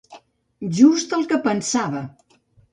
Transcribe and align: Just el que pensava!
Just 0.77 1.15
el 1.19 1.27
que 1.33 1.41
pensava! 1.45 2.05